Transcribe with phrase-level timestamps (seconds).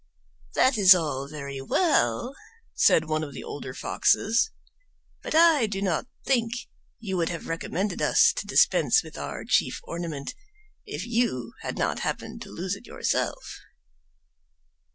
[0.55, 2.35] "That is all very well,"
[2.73, 4.49] said one of the older foxes;
[5.21, 6.53] "but I do not think
[6.99, 10.33] you would have recommended us to dispense with our chief ornament
[10.87, 13.59] if you had not happened to lose it yourself."